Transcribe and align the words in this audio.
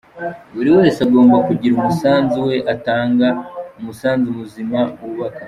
Buri 0.55 0.69
wese 0.77 0.99
agomba 1.05 1.35
kugira 1.47 1.73
umusanzu 1.75 2.37
we, 2.47 2.55
atanga, 2.73 3.27
umusanzu 3.79 4.27
muzima 4.39 4.79
wubaka. 5.01 5.39